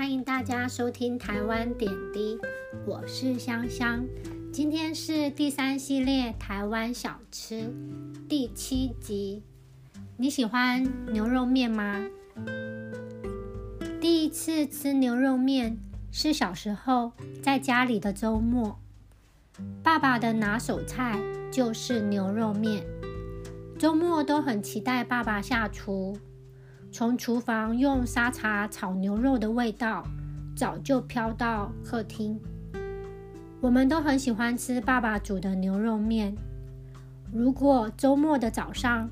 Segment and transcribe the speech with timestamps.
[0.00, 2.38] 欢迎大家收听台湾点滴，
[2.86, 4.02] 我是香香。
[4.50, 7.70] 今天是第三系列台湾小吃
[8.26, 9.42] 第七集。
[10.16, 12.02] 你喜欢牛肉面吗？
[14.00, 15.76] 第一次吃牛肉面
[16.10, 17.12] 是小时候
[17.42, 18.80] 在家里的周末，
[19.82, 21.20] 爸爸的拿手菜
[21.52, 22.86] 就是牛肉面。
[23.78, 26.16] 周末都很期待爸爸下厨，
[27.00, 30.06] 从厨房用沙茶炒牛肉的味道。
[30.54, 32.38] 早就飘到客厅。
[33.58, 36.36] 我们都很喜欢吃爸爸煮的牛肉面。
[37.32, 39.08] 如果周末的早上，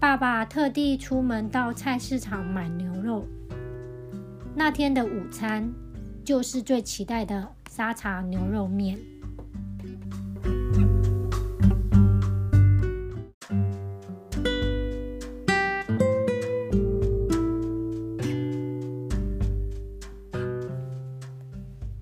[0.00, 3.24] 爸爸特地出门到菜市场买牛肉，
[4.56, 5.72] 那天的午餐
[6.24, 8.98] 就是最期待的沙茶牛肉面。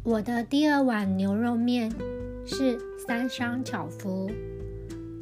[0.06, 1.90] 我的第二碗牛肉面
[2.44, 4.30] 是三商巧福。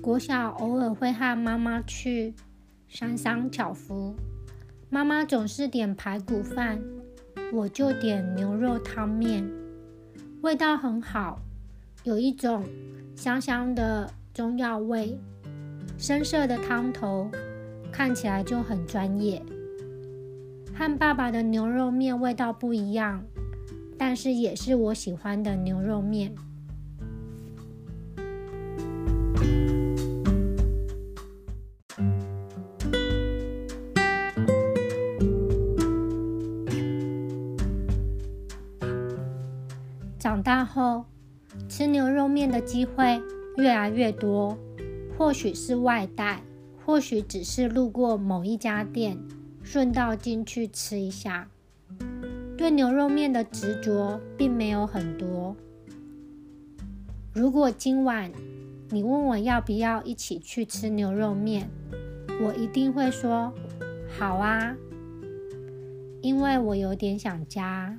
[0.03, 2.35] 国小偶尔会和妈妈去
[2.87, 4.15] 三商巧福，
[4.91, 6.79] 妈妈总是点排骨饭，
[7.51, 9.51] 我就点牛肉汤面，
[10.43, 11.41] 味道很好，
[12.03, 12.63] 有一种
[13.17, 15.19] 香香的中药味。
[15.97, 17.31] 深色的汤头
[17.91, 19.43] 看起来就很专业，
[20.75, 23.25] 和爸爸的牛肉面味道不一样。
[23.99, 26.35] 但是也是我喜欢的牛肉面。
[40.19, 41.05] 长大后，
[41.69, 43.21] 吃牛肉面的机会
[43.57, 44.59] 越来越多，
[45.17, 46.43] 或许是外带，
[46.85, 49.19] 或许只是路过某一家店，
[49.63, 51.49] 顺道进去吃一下。
[52.65, 55.55] 对牛肉面的执着并没有很多。
[57.35, 58.33] 如果今晚
[58.89, 61.69] 你问我要不要一起去吃牛肉面，
[62.43, 63.53] 我一定会说
[64.19, 64.75] 好啊，
[66.23, 67.99] 因为我有点想家。